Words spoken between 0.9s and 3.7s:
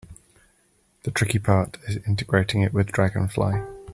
The tricky part is integrating it with Dragonfly.